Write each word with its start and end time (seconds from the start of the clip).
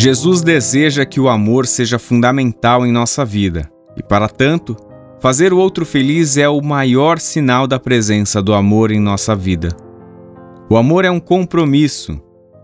Jesus 0.00 0.42
deseja 0.42 1.04
que 1.04 1.18
o 1.18 1.28
amor 1.28 1.66
seja 1.66 1.98
fundamental 1.98 2.86
em 2.86 2.92
nossa 2.92 3.24
vida 3.24 3.68
e, 3.96 4.02
para 4.02 4.28
tanto, 4.28 4.76
fazer 5.18 5.52
o 5.52 5.58
outro 5.58 5.84
feliz 5.84 6.36
é 6.36 6.48
o 6.48 6.62
maior 6.62 7.18
sinal 7.18 7.66
da 7.66 7.80
presença 7.80 8.40
do 8.40 8.54
amor 8.54 8.92
em 8.92 9.00
nossa 9.00 9.34
vida. 9.34 9.70
O 10.70 10.76
amor 10.76 11.04
é 11.04 11.10
um 11.10 11.18
compromisso, 11.18 12.16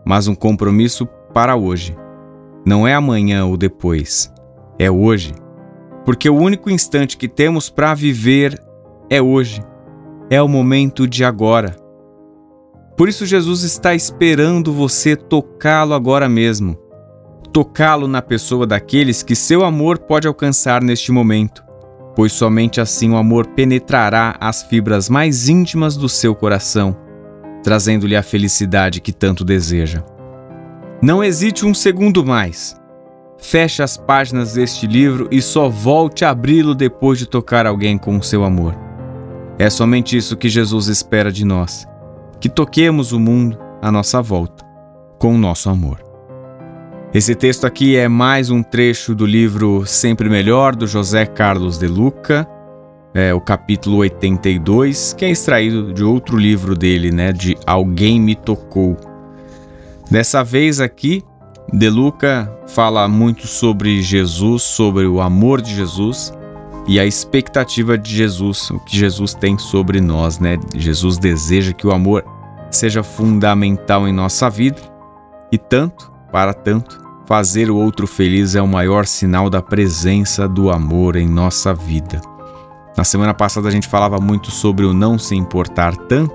mas 0.07 0.29
um 0.29 0.35
compromisso 0.37 1.09
para 1.33 1.57
hoje. 1.57 1.97
Não 2.65 2.87
é 2.87 2.95
amanhã 2.95 3.45
ou 3.47 3.57
depois, 3.57 4.33
é 4.79 4.89
hoje. 4.89 5.35
Porque 6.05 6.31
o 6.31 6.37
único 6.37 6.71
instante 6.71 7.17
que 7.17 7.27
temos 7.27 7.69
para 7.69 7.95
viver 7.95 8.57
é 9.11 9.21
hoje, 9.21 9.61
é 10.31 10.41
o 10.41 10.47
momento 10.47 11.05
de 11.05 11.25
agora. 11.25 11.75
Por 12.97 13.09
isso, 13.09 13.27
Jesus 13.27 13.65
está 13.65 13.93
esperando 13.93 14.73
você 14.73 15.17
tocá-lo 15.17 15.95
agora 15.95 16.29
mesmo 16.29 16.84
tocá-lo 17.55 18.09
na 18.09 18.21
pessoa 18.21 18.67
daqueles 18.67 19.23
que 19.23 19.37
seu 19.37 19.65
amor 19.65 19.97
pode 19.97 20.27
alcançar 20.27 20.83
neste 20.83 21.13
momento, 21.13 21.63
pois 22.17 22.33
somente 22.33 22.81
assim 22.81 23.13
o 23.13 23.17
amor 23.17 23.47
penetrará 23.47 24.37
as 24.41 24.65
fibras 24.65 25.09
mais 25.09 25.49
íntimas 25.49 25.97
do 25.97 26.09
seu 26.09 26.35
coração, 26.35 26.97
trazendo-lhe 27.63 28.17
a 28.17 28.25
felicidade 28.25 29.01
que 29.01 29.13
tanto 29.13 29.45
deseja. 29.45 30.03
Não 31.01 31.23
hesite 31.23 31.65
um 31.65 31.73
segundo 31.73 32.27
mais. 32.27 32.75
Feche 33.39 33.85
as 33.85 33.97
páginas 33.97 34.55
deste 34.55 34.89
livro 34.89 35.29
e 35.31 35.41
só 35.41 35.69
volte 35.69 36.25
a 36.25 36.31
abri-lo 36.31 36.75
depois 36.75 37.21
de 37.21 37.27
tocar 37.27 37.67
alguém 37.67 37.97
com 37.97 38.19
o 38.19 38.23
seu 38.23 38.43
amor. 38.43 38.77
É 39.61 39.71
somente 39.71 40.17
isso 40.17 40.37
que 40.37 40.49
Jesus 40.49 40.89
espera 40.89 41.31
de 41.31 41.45
nós: 41.45 41.87
que 42.41 42.49
toquemos 42.49 43.13
o 43.13 43.21
mundo 43.21 43.57
à 43.81 43.93
nossa 43.93 44.21
volta 44.21 44.65
com 45.21 45.37
o 45.37 45.39
nosso 45.39 45.71
amor. 45.71 46.04
Esse 47.15 47.33
texto 47.37 47.65
aqui 47.65 47.97
é 47.97 48.09
mais 48.09 48.51
um 48.51 48.61
trecho 48.61 49.15
do 49.15 49.25
livro 49.25 49.87
Sempre 49.87 50.29
Melhor, 50.29 50.75
do 50.75 50.85
José 50.85 51.25
Carlos 51.25 51.79
de 51.79 51.87
Luca, 51.87 52.45
é, 53.15 53.33
o 53.33 53.41
capítulo 53.41 53.99
82, 53.99 55.13
que 55.13 55.25
é 55.25 55.31
extraído 55.31 55.95
de 55.95 56.03
outro 56.03 56.37
livro 56.37 56.75
dele, 56.75 57.13
né, 57.13 57.31
de 57.31 57.57
Alguém 57.65 58.21
Me 58.21 58.35
Tocou. 58.35 58.97
Dessa 60.11 60.43
vez 60.43 60.81
aqui, 60.81 61.23
De 61.73 61.89
Luca 61.89 62.53
fala 62.67 63.07
muito 63.07 63.47
sobre 63.47 64.03
Jesus, 64.03 64.65
sobre 64.65 65.07
o 65.07 65.21
amor 65.21 65.63
de 65.63 65.73
Jesus 65.73 66.35
e 66.89 66.99
a 66.99 67.07
expectativa 67.07 67.97
de 67.97 68.13
Jesus, 68.13 68.71
o 68.71 68.81
que 68.81 68.99
Jesus 68.99 69.35
tem 69.35 69.57
sobre 69.57 70.01
nós, 70.01 70.41
né? 70.41 70.59
Jesus 70.75 71.17
deseja 71.17 71.73
que 71.73 71.87
o 71.87 71.93
amor 71.93 72.25
seja 72.73 73.05
fundamental 73.05 74.09
em 74.09 74.13
nossa 74.13 74.51
vida 74.51 74.83
e 75.53 75.57
tanto, 75.57 76.13
para 76.33 76.53
tanto, 76.53 77.04
Fazer 77.27 77.71
o 77.71 77.77
outro 77.77 78.07
feliz 78.07 78.55
é 78.55 78.61
o 78.61 78.69
maior 78.69 79.07
sinal 79.07 79.49
da 79.49 79.63
presença 79.63 80.47
do 80.47 80.71
amor 80.71 81.17
em 81.17 81.27
nossa 81.27 81.73
vida. 81.73 82.21
Na 82.99 83.03
semana 83.03 83.33
passada 83.33 83.67
a 83.67 83.71
gente 83.71 83.89
falava 83.89 84.21
muito 84.21 84.51
sobre 84.51 84.85
o 84.85 84.93
não 84.93 85.19
se 85.19 85.35
importar 85.35 85.97
tanto. 85.97 86.35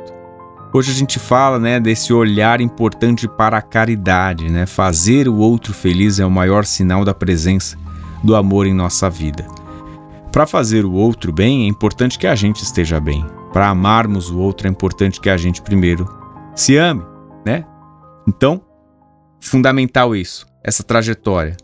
Hoje 0.73 0.89
a 0.89 0.93
gente 0.93 1.19
fala, 1.19 1.59
né, 1.59 1.79
desse 1.79 2.11
olhar 2.11 2.59
importante 2.59 3.27
para 3.27 3.57
a 3.57 3.61
caridade, 3.61 4.49
né? 4.49 4.65
Fazer 4.65 5.27
o 5.27 5.35
outro 5.35 5.73
feliz 5.73 6.19
é 6.19 6.25
o 6.25 6.31
maior 6.31 6.65
sinal 6.65 7.05
da 7.05 7.13
presença 7.13 7.77
do 8.23 8.35
amor 8.35 8.65
em 8.65 8.73
nossa 8.73 9.09
vida. 9.11 9.45
Para 10.31 10.47
fazer 10.47 10.85
o 10.85 10.91
outro 10.91 11.31
bem, 11.31 11.65
é 11.65 11.67
importante 11.67 12.17
que 12.17 12.27
a 12.27 12.35
gente 12.35 12.63
esteja 12.63 12.99
bem. 12.99 13.25
Para 13.53 13.69
amarmos 13.69 14.31
o 14.31 14.39
outro, 14.39 14.67
é 14.67 14.71
importante 14.71 15.21
que 15.21 15.29
a 15.29 15.37
gente 15.37 15.61
primeiro 15.61 16.07
se 16.55 16.77
ame, 16.77 17.03
né? 17.45 17.63
Então, 18.27 18.61
fundamental 19.39 20.15
isso 20.15 20.48
essa 20.63 20.83
trajetória 20.83 21.55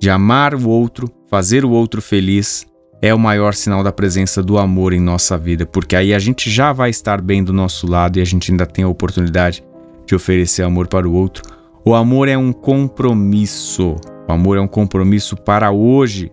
de 0.00 0.10
amar 0.10 0.54
o 0.54 0.68
outro, 0.68 1.08
fazer 1.28 1.64
o 1.64 1.70
outro 1.70 2.02
feliz, 2.02 2.66
é 3.00 3.12
o 3.14 3.18
maior 3.18 3.54
sinal 3.54 3.82
da 3.82 3.92
presença 3.92 4.42
do 4.42 4.58
amor 4.58 4.92
em 4.92 5.00
nossa 5.00 5.36
vida, 5.36 5.66
porque 5.66 5.96
aí 5.96 6.14
a 6.14 6.18
gente 6.18 6.50
já 6.50 6.72
vai 6.72 6.90
estar 6.90 7.20
bem 7.20 7.42
do 7.42 7.52
nosso 7.52 7.86
lado 7.86 8.18
e 8.18 8.22
a 8.22 8.24
gente 8.24 8.50
ainda 8.50 8.66
tem 8.66 8.84
a 8.84 8.88
oportunidade 8.88 9.64
de 10.06 10.14
oferecer 10.14 10.62
amor 10.62 10.86
para 10.88 11.08
o 11.08 11.12
outro. 11.12 11.42
O 11.84 11.94
amor 11.94 12.28
é 12.28 12.36
um 12.36 12.52
compromisso. 12.52 13.96
O 14.28 14.32
amor 14.32 14.56
é 14.56 14.60
um 14.60 14.68
compromisso 14.68 15.36
para 15.36 15.72
hoje. 15.72 16.30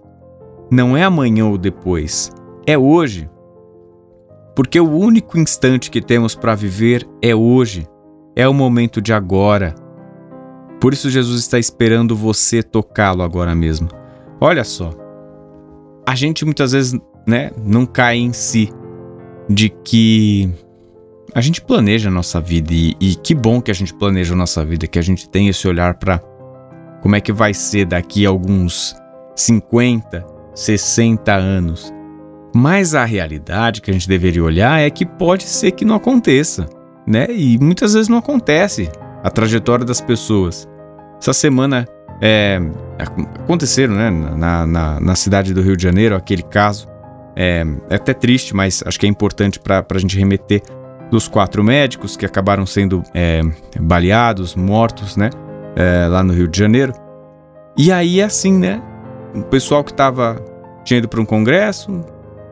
Não 0.72 0.96
é 0.96 1.04
amanhã 1.04 1.48
ou 1.48 1.58
depois. 1.58 2.32
É 2.68 2.78
hoje. 2.78 3.28
Porque 4.56 4.80
o 4.80 4.92
único 4.92 5.40
instante 5.40 5.90
que 5.90 6.02
temos 6.02 6.36
para 6.36 6.54
viver 6.54 7.08
é 7.22 7.34
hoje. 7.34 7.88
É 8.36 8.48
o 8.48 8.54
momento 8.54 9.02
de 9.02 9.12
agora. 9.12 9.74
Por 10.80 10.94
isso 10.94 11.10
Jesus 11.10 11.42
está 11.42 11.60
esperando 11.60 12.16
você 12.16 12.64
tocá-lo 12.64 13.22
agora 13.22 13.54
mesmo. 13.54 13.90
Olha 14.40 14.64
só. 14.64 14.92
A 16.08 16.16
gente 16.16 16.46
muitas 16.46 16.72
vezes, 16.72 17.00
né, 17.28 17.52
não 17.64 17.86
cai 17.86 18.18
em 18.18 18.34
si 18.34 18.72
de 19.50 19.70
que 19.70 20.50
a 21.34 21.42
gente 21.42 21.62
planeja 21.62 22.10
a 22.10 22.12
nossa 22.12 22.40
vida 22.40 22.74
e, 22.74 22.96
e 23.00 23.16
que 23.16 23.36
bom 23.36 23.62
que 23.62 23.72
a 23.72 23.74
gente 23.74 23.94
planeja 23.94 24.34
a 24.34 24.38
nossa 24.38 24.64
vida, 24.64 24.88
que 24.88 24.98
a 24.98 25.02
gente 25.02 25.30
tem 25.30 25.48
esse 25.48 25.68
olhar 25.68 25.96
para 25.96 26.20
como 27.02 27.16
é 27.16 27.22
que 27.22 27.32
vai 27.32 27.54
ser 27.54 27.86
daqui 27.86 28.26
a 28.26 28.30
alguns 28.30 28.96
50, 29.36 30.26
60 30.56 31.34
anos. 31.34 31.94
Mas 32.54 32.96
a 32.96 33.06
realidade 33.06 33.82
que 33.82 33.92
a 33.92 33.94
gente 33.94 34.08
deveria 34.08 34.44
olhar 34.44 34.80
é 34.80 34.90
que 34.90 35.06
pode 35.06 35.44
ser 35.44 35.72
que 35.72 35.86
não 35.86 35.96
aconteça, 35.96 36.68
né? 37.06 37.28
E 37.30 37.58
muitas 37.60 37.94
vezes 37.94 38.10
não 38.10 38.18
acontece 38.18 38.90
a 39.24 39.30
trajetória 39.30 39.86
das 39.86 40.02
pessoas. 40.02 40.68
Essa 41.20 41.34
semana 41.34 41.86
é, 42.22 42.62
aconteceram 42.98 43.94
né, 43.94 44.10
na, 44.10 44.66
na, 44.66 45.00
na, 45.00 45.16
cidade 45.16 45.54
do 45.54 45.62
Rio 45.62 45.76
de 45.76 45.84
Janeiro 45.84 46.16
aquele 46.16 46.44
caso. 46.44 46.88
É, 47.36 47.66
é 47.90 47.96
até 47.96 48.14
triste, 48.14 48.56
mas 48.56 48.84
acho 48.86 49.00
que 49.00 49.06
é 49.06 49.10
importante 49.10 49.60
para 49.60 49.86
a 49.90 49.98
gente 49.98 50.18
remeter 50.18 50.62
dos 51.12 51.28
quatro 51.28 51.64
médicos 51.64 52.16
que 52.16 52.26
acabaram 52.26 52.66
sendo 52.66 53.04
é, 53.14 53.42
baleados, 53.80 54.56
mortos, 54.56 55.18
né? 55.18 55.30
É, 55.76 56.08
lá 56.08 56.24
no 56.24 56.34
Rio 56.34 56.48
de 56.48 56.58
Janeiro. 56.58 56.94
E 57.78 57.92
aí, 57.92 58.22
assim, 58.22 58.58
né? 58.58 58.82
O 59.34 59.44
pessoal 59.44 59.84
que 59.84 59.94
tava, 59.94 60.44
tinha 60.84 60.98
ido 60.98 61.08
para 61.08 61.22
um 61.22 61.26
congresso, 61.26 62.04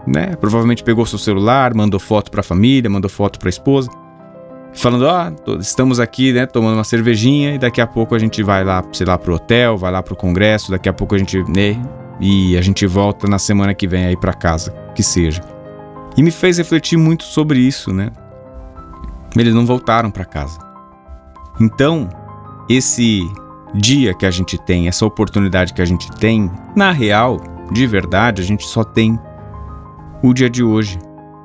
né? 0.05 0.35
Provavelmente 0.39 0.83
pegou 0.83 1.05
seu 1.05 1.19
celular, 1.19 1.73
mandou 1.73 1.99
foto 1.99 2.31
para 2.31 2.39
a 2.41 2.43
família, 2.43 2.89
mandou 2.89 3.09
foto 3.09 3.39
para 3.39 3.47
a 3.47 3.51
esposa 3.51 3.89
falando, 4.73 5.03
ó, 5.03 5.31
oh, 5.47 5.57
estamos 5.57 5.99
aqui, 5.99 6.33
né, 6.33 6.45
tomando 6.45 6.75
uma 6.75 6.83
cervejinha 6.83 7.55
e 7.55 7.57
daqui 7.57 7.81
a 7.81 7.87
pouco 7.87 8.15
a 8.15 8.19
gente 8.19 8.43
vai 8.43 8.63
lá, 8.63 8.83
sei 8.91 9.05
lá, 9.05 9.17
pro 9.17 9.35
hotel, 9.35 9.77
vai 9.77 9.91
lá 9.91 10.03
pro 10.03 10.15
congresso, 10.15 10.71
daqui 10.71 10.87
a 10.87 10.93
pouco 10.93 11.15
a 11.15 11.17
gente, 11.17 11.43
né, 11.49 11.81
e 12.19 12.57
a 12.57 12.61
gente 12.61 12.85
volta 12.85 13.27
na 13.27 13.39
semana 13.39 13.73
que 13.73 13.87
vem 13.87 14.05
aí 14.05 14.17
para 14.17 14.33
casa, 14.33 14.71
que 14.95 15.03
seja. 15.03 15.41
E 16.15 16.23
me 16.23 16.31
fez 16.31 16.57
refletir 16.57 16.97
muito 16.97 17.23
sobre 17.23 17.59
isso, 17.59 17.93
né? 17.93 18.11
Eles 19.35 19.53
não 19.53 19.65
voltaram 19.65 20.09
para 20.09 20.25
casa. 20.25 20.57
Então, 21.61 22.09
esse 22.67 23.21
dia 23.75 24.13
que 24.13 24.25
a 24.25 24.31
gente 24.31 24.57
tem, 24.57 24.87
essa 24.87 25.05
oportunidade 25.05 25.73
que 25.73 25.81
a 25.81 25.85
gente 25.85 26.11
tem, 26.13 26.51
na 26.75 26.91
real, 26.91 27.37
de 27.71 27.85
verdade, 27.85 28.41
a 28.41 28.45
gente 28.45 28.65
só 28.65 28.83
tem 28.83 29.19
o 30.23 30.33
dia 30.33 30.49
de 30.49 30.63
hoje. 30.63 30.97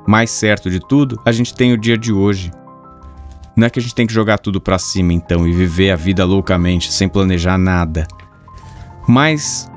Mais 0.07 0.31
certo 0.31 0.69
de 0.69 0.79
tudo, 0.79 1.19
a 1.23 1.31
gente 1.31 1.53
tem 1.53 1.71
o 1.71 1.77
dia 1.77 1.97
de 1.97 2.11
hoje. 2.11 2.51
Não 3.55 3.67
é 3.67 3.69
que 3.69 3.79
a 3.79 3.81
gente 3.81 3.93
tem 3.93 4.07
que 4.07 4.13
jogar 4.13 4.39
tudo 4.39 4.59
para 4.59 4.79
cima 4.79 5.13
então 5.13 5.47
e 5.47 5.53
viver 5.53 5.91
a 5.91 5.95
vida 5.95 6.25
loucamente, 6.25 6.91
sem 6.91 7.07
planejar 7.07 7.57
nada. 7.57 8.07
Mas 9.07 9.69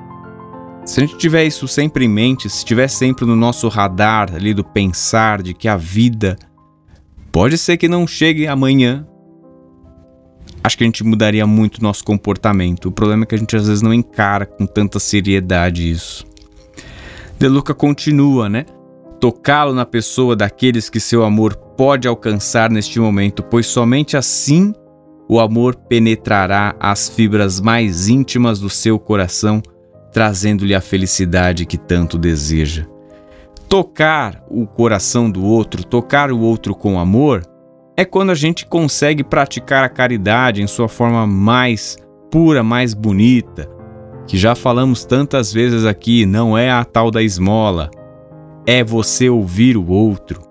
se 0.84 1.00
a 1.00 1.04
gente 1.04 1.18
tiver 1.18 1.44
isso 1.44 1.66
sempre 1.66 2.04
em 2.04 2.08
mente, 2.08 2.48
se 2.48 2.58
estiver 2.58 2.88
sempre 2.88 3.26
no 3.26 3.36
nosso 3.36 3.68
radar 3.68 4.34
ali 4.34 4.54
do 4.54 4.64
pensar 4.64 5.42
de 5.42 5.52
que 5.52 5.68
a 5.68 5.76
vida 5.76 6.38
pode 7.32 7.58
ser 7.58 7.76
que 7.76 7.88
não 7.88 8.06
chegue 8.06 8.46
amanhã, 8.46 9.06
acho 10.62 10.78
que 10.78 10.84
a 10.84 10.86
gente 10.86 11.04
mudaria 11.04 11.46
muito 11.46 11.82
nosso 11.82 12.04
comportamento. 12.04 12.86
O 12.86 12.92
problema 12.92 13.24
é 13.24 13.26
que 13.26 13.34
a 13.34 13.38
gente 13.38 13.56
às 13.56 13.66
vezes 13.66 13.82
não 13.82 13.92
encara 13.92 14.46
com 14.46 14.64
tanta 14.64 14.98
seriedade 14.98 15.90
isso. 15.90 16.24
De 17.38 17.48
Luca 17.48 17.74
continua, 17.74 18.48
né? 18.48 18.64
Tocá-lo 19.20 19.72
na 19.72 19.86
pessoa 19.86 20.36
daqueles 20.36 20.90
que 20.90 21.00
seu 21.00 21.24
amor 21.24 21.56
pode 21.56 22.06
alcançar 22.06 22.70
neste 22.70 23.00
momento, 23.00 23.42
pois 23.42 23.66
somente 23.66 24.16
assim 24.16 24.72
o 25.28 25.40
amor 25.40 25.74
penetrará 25.74 26.74
as 26.78 27.08
fibras 27.08 27.60
mais 27.60 28.08
íntimas 28.08 28.60
do 28.60 28.70
seu 28.70 28.98
coração, 28.98 29.60
trazendo-lhe 30.12 30.74
a 30.74 30.80
felicidade 30.80 31.66
que 31.66 31.76
tanto 31.76 32.16
deseja. 32.16 32.86
Tocar 33.68 34.44
o 34.48 34.66
coração 34.66 35.28
do 35.30 35.44
outro, 35.44 35.84
tocar 35.84 36.30
o 36.30 36.38
outro 36.38 36.74
com 36.74 36.98
amor, 36.98 37.42
é 37.96 38.04
quando 38.04 38.30
a 38.30 38.34
gente 38.34 38.66
consegue 38.66 39.24
praticar 39.24 39.82
a 39.82 39.88
caridade 39.88 40.62
em 40.62 40.66
sua 40.66 40.88
forma 40.88 41.26
mais 41.26 41.96
pura, 42.30 42.62
mais 42.62 42.94
bonita, 42.94 43.68
que 44.26 44.36
já 44.36 44.54
falamos 44.54 45.04
tantas 45.04 45.52
vezes 45.52 45.84
aqui, 45.84 46.26
não 46.26 46.56
é 46.56 46.70
a 46.70 46.84
tal 46.84 47.10
da 47.10 47.22
esmola, 47.22 47.90
é 48.66 48.82
você 48.82 49.30
ouvir 49.30 49.76
o 49.76 49.88
outro, 49.88 50.42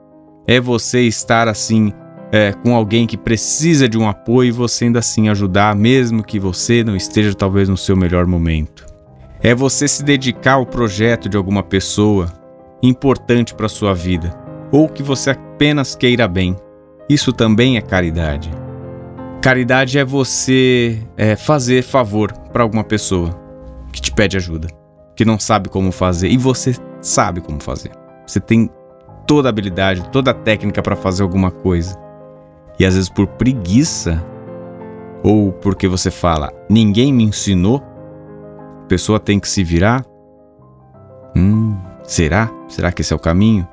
é 0.48 0.60
você 0.60 1.02
estar 1.02 1.48
assim, 1.48 1.92
é, 2.32 2.54
com 2.54 2.74
alguém 2.76 3.06
que 3.06 3.18
precisa 3.18 3.90
de 3.90 3.98
um 3.98 4.08
apoio 4.08 4.50
e 4.50 4.52
você 4.52 4.86
ainda 4.86 5.00
assim 5.00 5.28
ajudar, 5.28 5.76
mesmo 5.76 6.24
que 6.24 6.40
você 6.40 6.84
não 6.84 6.96
esteja 6.96 7.34
talvez 7.34 7.68
no 7.68 7.76
seu 7.76 7.96
melhor 7.96 8.26
momento. 8.26 8.86
É 9.42 9.54
você 9.54 9.88
se 9.88 10.04
dedicar 10.04 10.54
ao 10.54 10.66
projeto 10.66 11.28
de 11.28 11.36
alguma 11.36 11.62
pessoa 11.62 12.32
importante 12.82 13.54
para 13.54 13.68
sua 13.68 13.94
vida 13.94 14.34
ou 14.72 14.88
que 14.88 15.04
você 15.04 15.32
apenas 15.32 15.96
queira 15.96 16.28
bem. 16.28 16.56
Isso 17.10 17.32
também 17.32 17.78
é 17.78 17.82
caridade. 17.82 18.50
Caridade 19.42 20.00
é 20.00 20.06
você 20.06 21.00
é, 21.16 21.36
fazer 21.36 21.84
favor 21.84 22.32
para 22.52 22.64
alguma 22.64 22.84
pessoa 22.84 23.30
que 23.94 24.02
te 24.02 24.12
pede 24.12 24.38
ajuda, 24.38 24.68
que 25.16 25.24
não 25.24 25.38
sabe 25.38 25.70
como 25.70 25.92
fazer 25.92 26.30
e 26.30 26.38
você 26.38 26.74
sabe 27.02 27.42
como 27.42 27.62
fazer. 27.62 28.05
Você 28.26 28.40
tem 28.40 28.70
toda 29.28 29.48
a 29.48 29.52
habilidade, 29.52 30.08
toda 30.10 30.32
a 30.32 30.34
técnica 30.34 30.82
para 30.82 30.96
fazer 30.96 31.24
alguma 31.24 31.52
coisa. 31.52 31.98
E 32.80 32.86
às 32.86 32.96
vezes 32.96 33.10
por 33.10 33.28
preguiça 33.28 34.24
ou 35.24 35.52
porque 35.52 35.88
você 35.88 36.12
fala, 36.12 36.54
ninguém 36.70 37.12
me 37.12 37.24
ensinou, 37.24 37.84
a 38.84 38.88
pessoa 38.88 39.20
tem 39.20 39.40
que 39.40 39.48
se 39.48 39.64
virar. 39.64 40.06
Hum, 41.36 41.76
será? 42.04 42.52
Será 42.68 42.92
que 42.92 43.02
esse 43.02 43.12
é 43.12 43.16
o 43.16 43.20
caminho? 43.20 43.68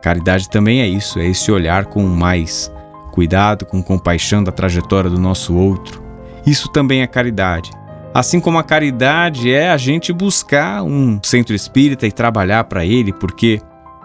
Caridade 0.00 0.48
também 0.48 0.80
é 0.80 0.86
isso, 0.86 1.18
é 1.18 1.26
esse 1.26 1.50
olhar 1.50 1.86
com 1.86 2.02
mais 2.02 2.72
cuidado, 3.12 3.66
com 3.66 3.82
compaixão 3.82 4.42
da 4.42 4.52
trajetória 4.52 5.10
do 5.10 5.18
nosso 5.18 5.54
outro. 5.54 6.02
Isso 6.46 6.68
também 6.70 7.02
é 7.02 7.06
caridade. 7.06 7.70
Assim 8.14 8.40
como 8.40 8.58
a 8.58 8.62
caridade 8.62 9.52
é 9.52 9.70
a 9.70 9.76
gente 9.76 10.12
buscar 10.12 10.82
um 10.82 11.18
centro 11.22 11.54
espírita 11.54 12.06
e 12.06 12.12
trabalhar 12.12 12.64
para 12.64 12.84
ele, 12.84 13.12
porque 13.12 13.60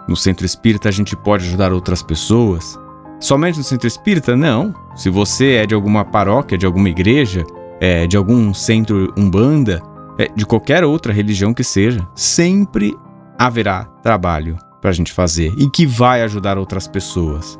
no 0.08 0.16
centro 0.16 0.46
espírita 0.46 0.88
a 0.88 0.92
gente 0.92 1.14
pode 1.14 1.46
ajudar 1.46 1.72
outras 1.72 2.02
pessoas. 2.02 2.78
Somente 3.20 3.58
no 3.58 3.64
centro 3.64 3.86
espírita? 3.86 4.34
Não. 4.34 4.74
Se 4.96 5.10
você 5.10 5.56
é 5.56 5.66
de 5.66 5.74
alguma 5.74 6.04
paróquia, 6.04 6.56
de 6.56 6.64
alguma 6.64 6.88
igreja, 6.88 7.44
é, 7.80 8.06
de 8.06 8.16
algum 8.16 8.54
centro 8.54 9.12
umbanda, 9.16 9.82
é, 10.18 10.28
de 10.34 10.46
qualquer 10.46 10.84
outra 10.84 11.12
religião 11.12 11.52
que 11.52 11.62
seja, 11.62 12.06
sempre 12.14 12.96
haverá 13.38 13.84
trabalho 14.02 14.56
para 14.80 14.90
a 14.90 14.92
gente 14.92 15.12
fazer 15.12 15.52
e 15.58 15.68
que 15.68 15.86
vai 15.86 16.22
ajudar 16.22 16.58
outras 16.58 16.88
pessoas. 16.88 17.58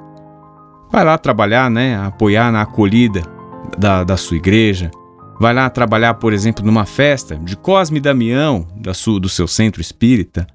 Vai 0.90 1.04
lá 1.04 1.18
trabalhar, 1.18 1.70
né? 1.70 1.96
Apoiar 1.98 2.50
na 2.50 2.62
acolhida 2.62 3.22
da, 3.76 4.04
da 4.04 4.16
sua 4.16 4.38
igreja. 4.38 4.90
Vai 5.38 5.54
lá 5.54 5.68
trabalhar, 5.68 6.14
por 6.14 6.32
exemplo, 6.32 6.64
numa 6.64 6.84
festa 6.84 7.36
de 7.36 7.56
Cosme 7.56 7.98
e 7.98 8.00
Damião, 8.00 8.66
da 8.74 8.94
sua, 8.94 9.20
do 9.20 9.28
seu 9.28 9.46
centro 9.46 9.80
espírita. 9.80 10.46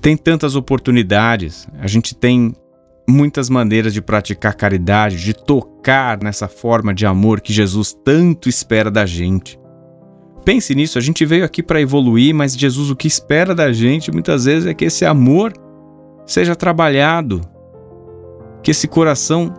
Tem 0.00 0.16
tantas 0.16 0.56
oportunidades. 0.56 1.68
A 1.78 1.86
gente 1.86 2.14
tem 2.14 2.54
muitas 3.08 3.50
maneiras 3.50 3.92
de 3.92 4.00
praticar 4.00 4.54
caridade, 4.54 5.22
de 5.22 5.34
tocar 5.34 6.22
nessa 6.22 6.48
forma 6.48 6.94
de 6.94 7.04
amor 7.04 7.40
que 7.40 7.52
Jesus 7.52 7.92
tanto 8.04 8.48
espera 8.48 8.90
da 8.90 9.04
gente. 9.04 9.58
Pense 10.44 10.74
nisso, 10.74 10.96
a 10.96 11.02
gente 11.02 11.26
veio 11.26 11.44
aqui 11.44 11.62
para 11.62 11.80
evoluir, 11.80 12.34
mas 12.34 12.56
Jesus 12.56 12.88
o 12.88 12.96
que 12.96 13.06
espera 13.06 13.54
da 13.54 13.72
gente 13.72 14.10
muitas 14.10 14.46
vezes 14.46 14.66
é 14.66 14.72
que 14.72 14.86
esse 14.86 15.04
amor 15.04 15.52
seja 16.24 16.56
trabalhado, 16.56 17.42
que 18.62 18.70
esse 18.70 18.88
coração 18.88 19.52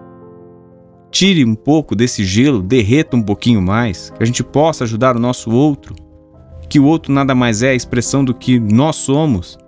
tire 1.11 1.45
um 1.45 1.53
pouco 1.53 1.95
desse 1.95 2.23
gelo, 2.23 2.63
derreta 2.63 3.15
um 3.15 3.21
pouquinho 3.21 3.61
mais, 3.61 4.09
que 4.11 4.23
a 4.23 4.25
gente 4.25 4.43
possa 4.43 4.85
ajudar 4.85 5.15
o 5.15 5.19
nosso 5.19 5.51
outro, 5.51 5.93
que 6.67 6.79
o 6.79 6.85
outro 6.85 7.13
nada 7.13 7.35
mais 7.35 7.61
é 7.61 7.69
a 7.69 7.75
expressão 7.75 8.25
do 8.25 8.33
que 8.33 8.59
nós 8.59 8.95
somos 8.95 9.59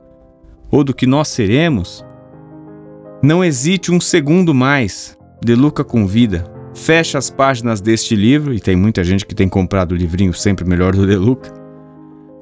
ou 0.74 0.84
do 0.84 0.92
que 0.92 1.06
nós 1.06 1.28
seremos. 1.28 2.04
Não 3.22 3.44
hesite 3.44 3.92
um 3.92 4.02
segundo 4.02 4.56
mais. 4.56 5.16
De 5.40 5.54
Luca 5.54 5.84
convida. 5.84 6.52
Feche 6.74 7.16
as 7.16 7.30
páginas 7.30 7.80
deste 7.80 8.16
livro, 8.16 8.52
e 8.52 8.60
tem 8.60 8.75
muita 8.75 9.04
gente 9.04 9.24
que 9.24 9.36
tem 9.36 9.48
comprado 9.48 9.92
o 9.92 9.96
livrinho 9.96 10.34
sempre 10.34 10.66
melhor 10.66 10.96
do 10.96 11.06
De 11.06 11.16
Luca. 11.16 11.54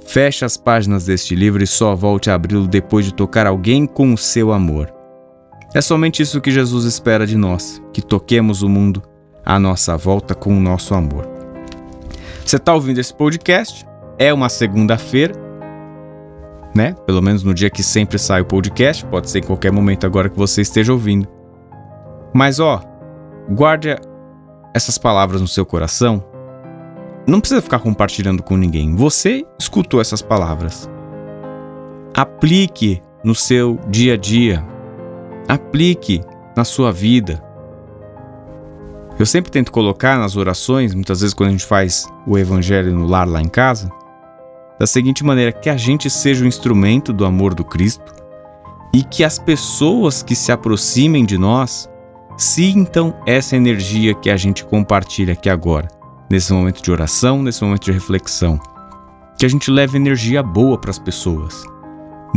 Feche 0.06 0.46
as 0.46 0.56
páginas 0.56 1.06
deste 1.06 1.36
livro 1.36 1.62
e 1.62 1.68
só 1.68 1.94
volte 1.94 2.30
a 2.30 2.36
abri-lo 2.36 2.68
depois 2.68 3.04
de 3.04 3.14
tocar 3.14 3.46
alguém 3.46 3.86
com 3.86 4.14
o 4.14 4.18
seu 4.18 4.54
amor. 4.54 4.90
É 5.74 5.82
somente 5.82 6.22
isso 6.22 6.40
que 6.40 6.52
Jesus 6.52 6.86
espera 6.86 7.28
de 7.28 7.36
nós, 7.36 7.82
que 7.92 8.02
toquemos 8.02 8.64
o 8.64 8.70
mundo 8.70 9.04
à 9.46 9.60
nossa 9.60 9.98
volta 9.98 10.34
com 10.34 10.56
o 10.56 10.60
nosso 10.62 10.96
amor. 10.96 11.28
Você 12.46 12.56
está 12.56 12.74
ouvindo 12.74 13.00
esse 13.00 13.14
podcast? 13.14 13.86
É 14.18 14.34
uma 14.34 14.48
segunda-feira, 14.48 15.34
né? 16.76 16.96
Pelo 17.06 17.22
menos 17.22 17.44
no 17.44 17.54
dia 17.54 17.70
que 17.70 17.84
sempre 17.84 18.18
sai 18.18 18.42
o 18.42 18.46
podcast, 18.46 19.06
pode 19.06 19.30
ser 19.30 19.40
em 19.40 19.44
qualquer 19.44 19.72
momento 19.72 20.06
agora 20.06 20.30
que 20.30 20.38
você 20.38 20.62
esteja 20.62 20.94
ouvindo. 20.94 21.28
Mas 22.34 22.60
ó, 22.60 22.82
guarde 23.50 23.96
essas 24.74 24.98
palavras 24.98 25.42
no 25.42 25.48
seu 25.48 25.66
coração. 25.66 26.24
Não 27.28 27.40
precisa 27.40 27.62
ficar 27.62 27.80
compartilhando 27.80 28.42
com 28.42 28.58
ninguém. 28.58 28.96
Você 28.96 29.46
escutou 29.60 30.02
essas 30.02 30.22
palavras. 30.22 30.90
Aplique 32.16 33.02
no 33.24 33.36
seu 33.36 33.80
dia 33.90 34.16
a 34.16 34.18
dia, 34.18 34.66
Aplique 35.48 36.22
na 36.56 36.64
sua 36.64 36.92
vida. 36.92 37.44
Eu 39.20 39.26
sempre 39.26 39.52
tento 39.52 39.72
colocar 39.72 40.18
nas 40.18 40.38
orações, 40.38 40.94
muitas 40.96 41.20
vezes 41.20 41.34
quando 41.34 41.50
a 41.50 41.52
gente 41.52 41.66
faz 41.66 42.08
o 42.26 42.38
evangelho 42.38 42.94
no 42.94 43.06
lar 43.06 43.28
lá 43.28 43.42
em 43.42 43.50
casa, 43.50 43.92
da 44.82 44.88
seguinte 44.88 45.24
maneira: 45.24 45.52
que 45.52 45.70
a 45.70 45.78
gente 45.78 46.10
seja 46.10 46.44
o 46.44 46.48
instrumento 46.48 47.14
do 47.14 47.24
amor 47.24 47.54
do 47.54 47.64
Cristo 47.64 48.12
e 48.92 49.04
que 49.04 49.24
as 49.24 49.38
pessoas 49.38 50.24
que 50.24 50.34
se 50.34 50.52
aproximem 50.52 51.24
de 51.24 51.38
nós 51.38 51.88
sintam 52.36 53.14
essa 53.28 53.56
energia 53.56 54.16
que 54.16 54.28
a 54.28 54.36
gente 54.36 54.66
compartilha 54.66 55.34
aqui 55.34 55.52
agora, 55.52 55.88
nesse 56.32 56.52
momento 56.52 56.82
de 56.82 56.92
oração, 56.92 57.44
nesse 57.44 57.64
momento 57.64 57.84
de 57.84 57.92
reflexão. 57.92 58.60
Que 59.38 59.46
a 59.46 59.50
gente 59.50 59.70
leve 59.70 59.98
energia 59.98 60.42
boa 60.42 60.80
para 60.80 60.90
as 60.90 60.98
pessoas. 60.98 61.64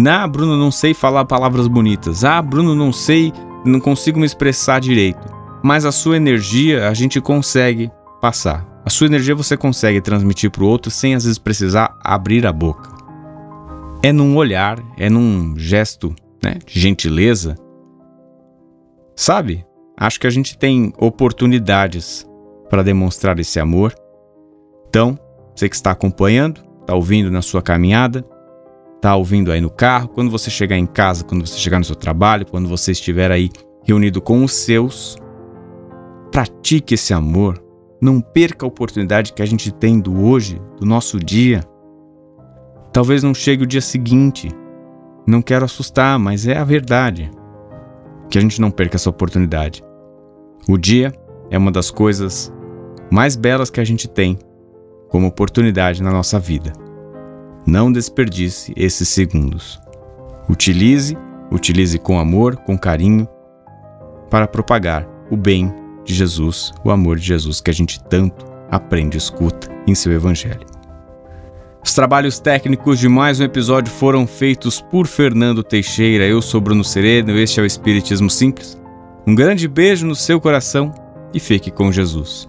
Ah, 0.06 0.28
Bruno, 0.28 0.54
não 0.54 0.70
sei 0.70 0.92
falar 0.92 1.24
palavras 1.24 1.66
bonitas. 1.66 2.24
Ah, 2.24 2.42
Bruno, 2.42 2.74
não 2.74 2.92
sei, 2.92 3.32
não 3.64 3.80
consigo 3.80 4.20
me 4.20 4.26
expressar 4.26 4.82
direito. 4.82 5.26
Mas 5.62 5.86
a 5.86 5.92
sua 5.92 6.18
energia 6.18 6.90
a 6.90 6.92
gente 6.92 7.22
consegue 7.22 7.90
passar. 8.20 8.73
A 8.84 8.90
sua 8.90 9.06
energia 9.06 9.34
você 9.34 9.56
consegue 9.56 10.00
transmitir 10.00 10.50
para 10.50 10.62
o 10.62 10.66
outro 10.66 10.90
sem 10.90 11.14
às 11.14 11.24
vezes 11.24 11.38
precisar 11.38 11.96
abrir 12.04 12.46
a 12.46 12.52
boca. 12.52 12.90
É 14.02 14.12
num 14.12 14.36
olhar, 14.36 14.78
é 14.98 15.08
num 15.08 15.56
gesto 15.56 16.14
né, 16.42 16.58
de 16.66 16.78
gentileza. 16.78 17.56
Sabe? 19.16 19.64
Acho 19.96 20.20
que 20.20 20.26
a 20.26 20.30
gente 20.30 20.58
tem 20.58 20.92
oportunidades 20.98 22.28
para 22.68 22.82
demonstrar 22.82 23.38
esse 23.38 23.58
amor. 23.58 23.94
Então, 24.88 25.18
você 25.56 25.66
que 25.66 25.76
está 25.76 25.92
acompanhando, 25.92 26.60
está 26.80 26.94
ouvindo 26.94 27.30
na 27.30 27.40
sua 27.40 27.62
caminhada, 27.62 28.22
está 28.96 29.16
ouvindo 29.16 29.50
aí 29.50 29.62
no 29.62 29.70
carro, 29.70 30.08
quando 30.08 30.30
você 30.30 30.50
chegar 30.50 30.76
em 30.76 30.86
casa, 30.86 31.24
quando 31.24 31.46
você 31.46 31.58
chegar 31.58 31.78
no 31.78 31.84
seu 31.84 31.96
trabalho, 31.96 32.44
quando 32.44 32.68
você 32.68 32.92
estiver 32.92 33.30
aí 33.30 33.48
reunido 33.82 34.20
com 34.20 34.44
os 34.44 34.52
seus, 34.52 35.16
pratique 36.30 36.94
esse 36.94 37.14
amor. 37.14 37.63
Não 38.04 38.20
perca 38.20 38.66
a 38.66 38.68
oportunidade 38.68 39.32
que 39.32 39.40
a 39.40 39.46
gente 39.46 39.72
tem 39.72 39.98
do 39.98 40.26
hoje, 40.26 40.60
do 40.78 40.84
nosso 40.84 41.18
dia. 41.18 41.64
Talvez 42.92 43.22
não 43.22 43.32
chegue 43.32 43.62
o 43.62 43.66
dia 43.66 43.80
seguinte. 43.80 44.50
Não 45.26 45.40
quero 45.40 45.64
assustar, 45.64 46.18
mas 46.18 46.46
é 46.46 46.54
a 46.54 46.64
verdade. 46.64 47.30
Que 48.28 48.36
a 48.36 48.42
gente 48.42 48.60
não 48.60 48.70
perca 48.70 48.96
essa 48.96 49.08
oportunidade. 49.08 49.82
O 50.68 50.76
dia 50.76 51.14
é 51.50 51.56
uma 51.56 51.72
das 51.72 51.90
coisas 51.90 52.52
mais 53.10 53.36
belas 53.36 53.70
que 53.70 53.80
a 53.80 53.84
gente 53.84 54.06
tem 54.06 54.38
como 55.08 55.26
oportunidade 55.26 56.02
na 56.02 56.10
nossa 56.10 56.38
vida. 56.38 56.74
Não 57.66 57.90
desperdice 57.90 58.74
esses 58.76 59.08
segundos. 59.08 59.80
Utilize, 60.46 61.16
utilize 61.50 61.98
com 61.98 62.18
amor, 62.18 62.56
com 62.56 62.76
carinho, 62.76 63.26
para 64.28 64.46
propagar 64.46 65.08
o 65.30 65.38
bem 65.38 65.72
de 66.04 66.14
Jesus, 66.14 66.72
o 66.84 66.90
amor 66.90 67.18
de 67.18 67.26
Jesus 67.26 67.60
que 67.60 67.70
a 67.70 67.74
gente 67.74 68.02
tanto 68.04 68.46
aprende 68.70 69.16
e 69.16 69.18
escuta 69.18 69.68
em 69.86 69.94
seu 69.94 70.12
Evangelho. 70.12 70.66
Os 71.84 71.92
trabalhos 71.92 72.38
técnicos 72.38 72.98
de 72.98 73.08
mais 73.08 73.40
um 73.40 73.44
episódio 73.44 73.92
foram 73.92 74.26
feitos 74.26 74.80
por 74.80 75.06
Fernando 75.06 75.62
Teixeira. 75.62 76.24
Eu 76.24 76.40
sou 76.40 76.60
Bruno 76.60 76.82
Sereno, 76.82 77.36
este 77.36 77.60
é 77.60 77.62
o 77.62 77.66
Espiritismo 77.66 78.30
Simples. 78.30 78.80
Um 79.26 79.34
grande 79.34 79.68
beijo 79.68 80.06
no 80.06 80.14
seu 80.14 80.40
coração 80.40 80.92
e 81.32 81.38
fique 81.38 81.70
com 81.70 81.92
Jesus. 81.92 82.48